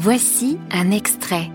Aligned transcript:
Voici 0.00 0.60
un 0.70 0.92
extrait, 0.92 1.50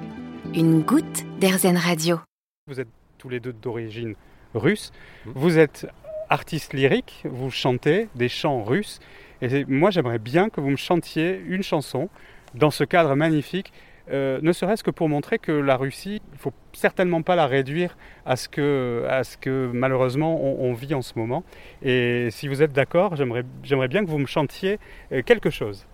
une 0.53 0.81
goutte 0.81 1.23
d'Airzen 1.39 1.77
Radio. 1.77 2.19
Vous 2.67 2.81
êtes 2.81 2.89
tous 3.17 3.29
les 3.29 3.39
deux 3.39 3.53
d'origine 3.53 4.15
russe. 4.53 4.91
Vous 5.23 5.57
êtes 5.57 5.87
artiste 6.29 6.73
lyrique, 6.73 7.23
vous 7.23 7.49
chantez 7.49 8.09
des 8.15 8.27
chants 8.27 8.61
russes. 8.61 8.99
Et 9.41 9.63
moi, 9.63 9.91
j'aimerais 9.91 10.19
bien 10.19 10.49
que 10.49 10.59
vous 10.59 10.71
me 10.71 10.75
chantiez 10.75 11.41
une 11.47 11.63
chanson 11.63 12.09
dans 12.53 12.69
ce 12.69 12.83
cadre 12.83 13.15
magnifique, 13.15 13.71
euh, 14.11 14.39
ne 14.41 14.51
serait-ce 14.51 14.83
que 14.83 14.91
pour 14.91 15.07
montrer 15.07 15.39
que 15.39 15.53
la 15.53 15.77
Russie, 15.77 16.21
il 16.31 16.33
ne 16.33 16.37
faut 16.37 16.53
certainement 16.73 17.21
pas 17.21 17.37
la 17.37 17.47
réduire 17.47 17.95
à 18.25 18.35
ce 18.35 18.49
que, 18.49 19.05
à 19.09 19.23
ce 19.23 19.37
que 19.37 19.71
malheureusement 19.73 20.43
on, 20.43 20.69
on 20.69 20.73
vit 20.73 20.93
en 20.93 21.01
ce 21.01 21.13
moment. 21.17 21.45
Et 21.81 22.27
si 22.29 22.49
vous 22.49 22.61
êtes 22.61 22.73
d'accord, 22.73 23.15
j'aimerais 23.15 23.43
j'aimerais 23.63 23.87
bien 23.87 24.03
que 24.03 24.09
vous 24.09 24.19
me 24.19 24.25
chantiez 24.25 24.79
euh, 25.13 25.21
quelque 25.21 25.49
chose. 25.49 25.87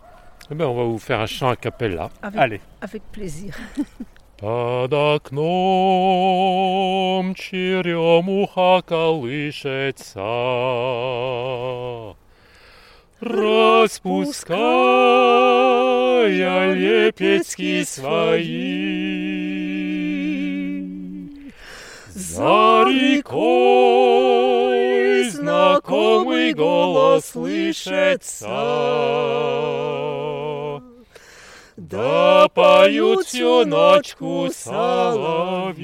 Eh 0.51 0.55
ben, 0.55 0.65
on 0.65 0.73
va 0.73 0.83
vous 0.83 0.97
faire 0.97 1.19
un 1.19 1.27
chant 1.27 1.49
a 1.49 1.55
cappella. 1.55 2.09
Avec, 2.23 2.39
Allez. 2.39 2.61
avec 2.81 3.03
plaisir. 3.11 3.55
Под 4.39 4.91
окном 4.93 5.35
черемуха 7.35 8.81
колышется, 8.87 10.19
Распуская 13.19 14.57
лепестки 16.73 17.83
свои. 17.83 19.19
За 22.15 22.85
рекой 22.87 23.69
знакомый 25.29 26.53
голос 26.53 27.25
слышится. 27.25 28.47
Да 31.89 32.47
поют 32.49 33.25
всю 33.25 33.65
ночку 33.65 34.47
соловьи. 34.53 35.79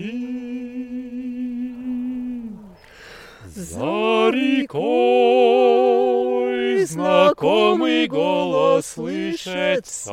За 3.47 4.29
рекой 4.29 4.75
знакомый 6.85 8.05
голос 8.05 8.85
слышится. 8.85 10.11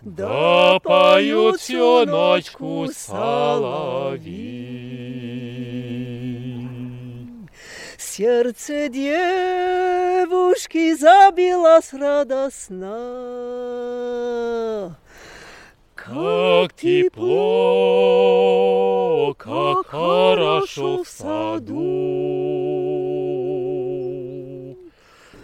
Да 0.00 0.78
поют 0.78 1.60
всю 1.60 2.06
ночку 2.06 2.88
соловьи. 2.90 4.32
Сердце 7.98 8.88
девушки 8.88 9.81
забилось 10.99 11.93
радостно. 11.93 12.95
Как 15.95 16.73
тепло, 16.73 17.33
как 19.37 19.87
хорошо 19.87 21.03
в 21.03 21.07
саду. 21.07 21.75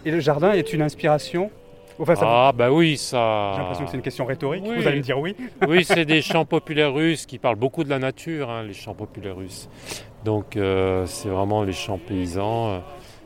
Et 0.06 0.10
le 0.10 0.20
jardin 0.20 0.52
est 0.52 0.72
une 0.72 0.82
inspiration 0.82 1.50
Enfin, 1.98 2.16
ça- 2.16 2.26
Ah 2.26 2.52
bah 2.52 2.72
oui, 2.72 2.96
ça. 2.96 3.52
J'ai 3.54 3.58
l'impression 3.60 3.84
que 3.84 3.90
c'est 3.92 3.96
une 3.96 4.02
question 4.02 4.24
rhétorique. 4.26 4.64
Oui. 4.66 4.76
Vous 4.78 4.86
allez 4.86 4.96
me 4.98 5.02
dire 5.02 5.18
oui. 5.18 5.36
Oui, 5.68 5.84
c'est 5.84 6.04
des 6.04 6.22
chants 6.22 6.44
populaires 6.44 6.92
russes 6.92 7.24
qui 7.24 7.38
parlent 7.38 7.54
beaucoup 7.56 7.84
de 7.84 7.88
la 7.90 8.00
nature, 8.00 8.50
hein, 8.50 8.64
les 8.64 8.74
chants 8.74 8.94
populaires 8.94 9.36
russes. 9.36 9.68
Donc 10.24 10.56
euh, 10.56 11.06
c'est 11.06 11.28
vraiment 11.28 11.62
les 11.62 11.72
chants 11.72 11.98
paysans. 11.98 12.68
euh, 12.70 12.78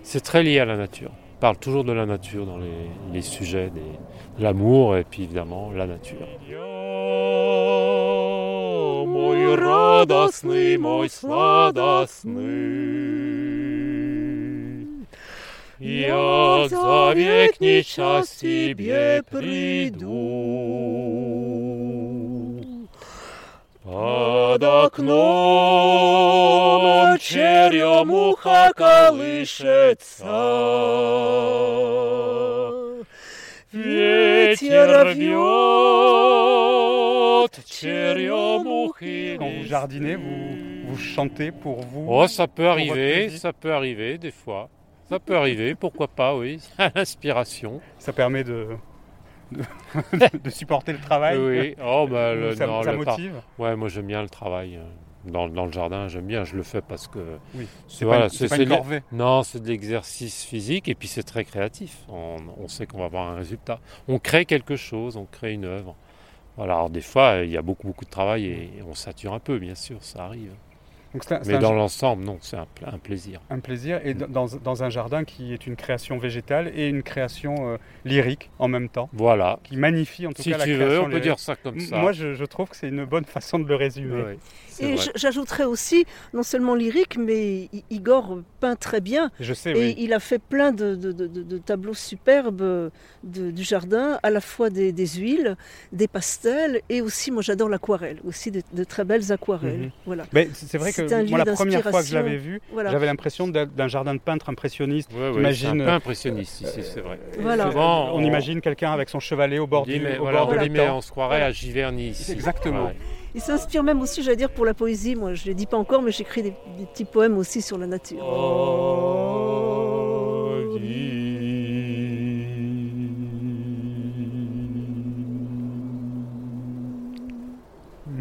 C'est 0.02 0.20
très 0.20 0.42
lié 0.42 0.58
à 0.60 0.66
la 0.66 0.76
nature. 0.76 1.10
On 1.42 1.42
parle 1.42 1.56
toujours 1.58 1.84
de 1.84 1.92
la 1.92 2.04
nature 2.06 2.46
dans 2.46 2.58
les, 2.58 2.90
les 3.12 3.22
sujets 3.22 3.70
des- 3.70 3.80
de 4.38 4.42
l'amour 4.42 4.96
et 4.96 5.04
puis 5.04 5.22
évidemment 5.22 5.70
la 5.72 5.86
nature. 5.86 6.26
Мой 9.06 9.54
радостный, 9.54 10.76
мой 10.78 11.08
сладостный, 11.08 12.38
Я 15.80 16.66
за 16.68 17.12
век 17.14 17.58
час 17.86 18.28
тебе 18.40 19.22
приду. 19.30 20.08
Под 23.84 24.62
окном 24.62 25.08
черемуха 27.18 28.72
колышется. 28.76 30.24
Ветер 33.72 35.06
рвет 35.06 35.48
черемухи. 37.66 39.36
Quand 39.38 39.50
vous 39.50 39.64
jardinez, 39.64 40.16
vous, 40.16 40.88
vous 40.88 40.98
chantez 40.98 41.52
pour 41.52 41.80
vous. 41.82 42.06
Oh, 42.08 42.26
ça 42.26 42.46
peut 42.46 42.62
votre 42.62 42.72
arriver, 42.72 43.12
plaisir. 43.12 43.40
ça 43.40 43.52
peut 43.52 43.72
arriver 43.72 44.18
des 44.18 44.30
fois. 44.30 44.68
Ça 45.08 45.18
peut 45.18 45.36
arriver, 45.36 45.74
pourquoi 45.74 46.08
pas, 46.08 46.34
oui, 46.36 46.60
à 46.78 46.90
l'inspiration. 46.94 47.80
Ça 47.98 48.12
permet 48.12 48.44
de, 48.44 48.68
de, 49.51 50.37
de 50.37 50.49
supporter 50.49 50.93
le 50.93 50.99
travail. 50.99 51.37
Oui, 51.37 51.75
oh 51.83 52.07
bah 52.09 52.33
le, 52.33 52.55
ça, 52.55 52.67
non, 52.67 52.83
ça 52.83 52.91
le 52.93 53.03
par- 53.03 53.15
motive. 53.17 53.41
Ouais, 53.59 53.75
moi 53.75 53.89
j'aime 53.89 54.07
bien 54.07 54.21
le 54.21 54.29
travail 54.29 54.77
euh, 54.77 54.83
dans, 55.25 55.47
dans 55.47 55.65
le 55.65 55.71
jardin, 55.71 56.07
j'aime 56.07 56.25
bien, 56.25 56.43
je 56.43 56.55
le 56.55 56.63
fais 56.63 56.81
parce 56.81 57.07
que 57.07 57.19
Oui. 57.55 57.67
c'est 57.87 58.05
voilà, 58.05 58.27
pas, 58.29 58.57
une- 58.57 58.69
corvée. 58.69 59.01
non, 59.11 59.43
c'est 59.43 59.61
de 59.61 59.67
l'exercice 59.67 60.43
physique 60.43 60.87
et 60.89 60.95
puis 60.95 61.07
c'est 61.07 61.23
très 61.23 61.45
créatif. 61.45 61.97
On, 62.09 62.37
on 62.57 62.67
sait 62.67 62.85
qu'on 62.87 62.99
va 62.99 63.05
avoir 63.05 63.29
un 63.29 63.35
résultat. 63.35 63.79
On 64.07 64.19
crée 64.19 64.45
quelque 64.45 64.75
chose, 64.75 65.15
on 65.17 65.25
crée 65.25 65.53
une 65.53 65.65
œuvre. 65.65 65.95
Voilà, 66.57 66.73
alors 66.75 66.89
des 66.89 67.01
fois 67.01 67.37
il 67.43 67.49
y 67.51 67.57
a 67.57 67.61
beaucoup 67.61 67.87
beaucoup 67.87 68.05
de 68.05 68.09
travail 68.11 68.45
et 68.45 68.69
on 68.87 68.93
sature 68.95 69.33
un 69.33 69.39
peu, 69.39 69.57
bien 69.59 69.75
sûr, 69.75 70.03
ça 70.03 70.25
arrive. 70.25 70.51
Donc 71.13 71.23
Mais 71.45 71.53
un- 71.55 71.59
dans 71.59 71.73
l'ensemble, 71.73 72.23
non, 72.23 72.37
c'est 72.41 72.57
un, 72.57 72.65
pla- 72.73 72.89
un 72.93 72.97
plaisir. 72.97 73.39
un 73.51 73.59
plaisir. 73.59 74.01
Et 74.03 74.13
dans, 74.15 74.47
dans 74.47 74.83
un 74.83 74.89
jardin 74.89 75.23
qui 75.23 75.53
est 75.53 75.67
une 75.67 75.75
création 75.75 76.17
végétale 76.17 76.71
et 76.75 76.87
une 76.87 77.03
création 77.03 77.53
euh, 77.73 77.77
lyrique 78.03 78.49
en 78.57 78.67
même 78.67 78.89
temps, 78.89 79.09
Voilà. 79.13 79.59
qui 79.63 79.77
magnifie 79.77 80.25
en 80.25 80.31
tout 80.31 80.41
Si 80.41 80.49
cas 80.51 80.57
la 80.57 80.65
tu 80.65 80.73
veux, 80.73 80.85
création 80.85 81.05
on 81.05 81.09
peut 81.11 81.19
dire 81.19 81.37
ça 81.39 81.55
comme 81.55 81.79
ça. 81.79 81.97
Moi, 81.97 82.13
je, 82.13 82.33
je 82.33 82.45
trouve 82.45 82.69
que 82.69 82.75
c'est 82.75 82.87
une 82.87 83.05
bonne 83.05 83.25
façon 83.25 83.59
de 83.59 83.67
le 83.67 83.75
résumer. 83.75 84.23
Oui, 84.23 84.85
Et 84.87 84.95
j'ajouterais 85.15 85.65
aussi, 85.65 86.05
non 86.33 86.41
seulement 86.41 86.73
lyrique, 86.73 87.17
mais 87.17 87.69
Igor 87.91 88.39
peint 88.59 88.75
très 88.75 88.99
bien. 88.99 89.29
Je 89.39 89.53
sais, 89.53 89.69
Et 89.71 89.75
oui. 89.75 89.95
il 89.99 90.13
a 90.13 90.19
fait 90.19 90.39
plein 90.39 90.71
de, 90.71 90.95
de- 90.95 91.11
de- 91.11 91.27
de- 91.27 91.43
de 91.43 91.57
tableaux 91.59 91.93
superbes 91.93 92.89
de- 93.23 93.51
du 93.51 93.63
jardin, 93.63 94.17
à 94.23 94.31
la 94.31 94.41
fois 94.41 94.71
des, 94.71 94.91
des 94.91 95.05
huiles, 95.07 95.55
des 95.91 96.07
pastels, 96.07 96.81
et 96.89 97.01
aussi, 97.01 97.29
moi 97.29 97.43
j'adore 97.43 97.69
l'aquarelle, 97.69 98.17
aussi 98.25 98.49
de, 98.49 98.61
de 98.73 98.83
très 98.83 99.03
belles 99.05 99.31
aquarelles. 99.31 99.77
Mhm. 99.79 99.91
Voilà. 100.07 100.25
Mais 100.33 100.49
c'est 100.53 100.79
vrai 100.79 100.91
que 100.91 101.02
Moi, 101.29 101.37
la 101.37 101.53
première 101.53 101.81
fois 101.81 102.01
que 102.01 102.07
je 102.07 102.13
l'avais 102.13 102.37
vu, 102.37 102.61
voilà. 102.71 102.91
j'avais 102.91 103.05
l'impression 103.05 103.47
d'un 103.47 103.87
jardin 103.87 104.13
de 104.13 104.19
peintre 104.19 104.49
impressionniste. 104.49 105.11
Ouais, 105.13 105.27
ouais, 105.27 105.33
J'imagine, 105.33 105.69
c'est 105.69 105.81
un 105.81 105.85
peu 105.85 105.91
euh, 105.91 105.95
impressionniste 105.95 106.61
ici, 106.61 106.83
c'est 106.83 107.01
vrai. 107.01 107.19
Voilà. 107.39 107.65
Souvent, 107.71 108.13
on, 108.13 108.23
imagine 108.23 108.61
quelqu'un 108.61 108.91
avec 108.91 109.09
son 109.09 109.19
chevalet 109.19 109.59
au 109.59 109.67
bord 109.67 109.85
du 109.85 109.95
au 109.95 110.23
voilà, 110.23 110.39
bord 110.39 110.49
on, 110.49 110.55
de 110.55 110.69
l'étang. 110.69 110.97
on 110.97 111.01
se 111.01 111.11
croirait 111.11 111.41
à 111.41 111.51
Giverny 111.51 112.09
ici. 112.09 112.31
Exactement. 112.31 112.85
Ouais. 112.85 112.95
Il 113.35 113.41
s'inspire 113.41 113.83
même 113.83 114.01
aussi, 114.01 114.21
j'allais 114.21 114.37
dire, 114.37 114.51
pour 114.51 114.65
la 114.65 114.73
poésie. 114.73 115.15
Moi, 115.15 115.33
je 115.33 115.43
ne 115.45 115.49
le 115.49 115.55
dis 115.55 115.65
pas 115.65 115.77
encore, 115.77 116.01
mais 116.01 116.11
j'écris 116.11 116.43
des, 116.43 116.53
des 116.77 116.85
petits 116.85 117.05
poèmes 117.05 117.37
aussi 117.37 117.61
sur 117.61 117.77
la 117.77 117.87
nature. 117.87 118.23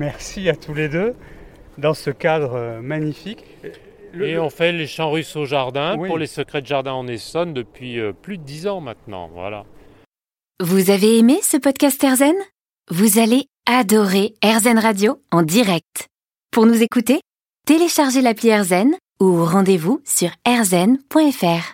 Merci 0.02 0.48
à 0.48 0.56
tous 0.56 0.74
les 0.74 0.88
deux 0.88 1.14
dans 1.78 1.94
ce 1.94 2.10
cadre 2.10 2.54
euh, 2.54 2.80
magnifique. 2.80 3.44
Le- 4.12 4.28
Et 4.28 4.32
le- 4.34 4.42
on 4.42 4.50
fait 4.50 4.72
les 4.72 4.86
chants 4.86 5.10
russes 5.10 5.34
au 5.36 5.44
jardin 5.46 5.96
Oui. 5.98 6.08
pour 6.08 6.18
les 6.18 6.26
secrets 6.26 6.60
de 6.62 6.66
jardin 6.66 6.92
en 6.92 7.06
Essonne 7.06 7.54
depuis 7.54 7.98
euh, 7.98 8.12
plus 8.12 8.36
de 8.38 8.42
10 8.44 8.66
ans 8.68 8.80
maintenant. 8.80 9.28
Voilà. 9.32 9.64
Vous 10.60 10.90
avez 10.90 11.18
aimé 11.18 11.38
ce 11.42 11.56
podcast 11.56 12.02
Airzen? 12.04 12.34
Vous 12.90 13.18
allez 13.18 13.46
adorer 13.66 14.34
Airzen 14.42 14.78
Radio 14.78 15.18
en 15.30 15.42
direct. 15.42 16.08
Pour 16.50 16.66
nous 16.66 16.82
écouter, 16.82 17.20
téléchargez 17.66 18.20
l'appli 18.20 18.48
Airzen 18.50 18.94
ou 19.20 19.44
rendez-vous 19.44 20.00
sur 20.04 20.28
airzen.fr. 20.44 21.70